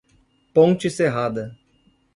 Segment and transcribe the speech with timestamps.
[0.51, 1.53] Ponte Serrada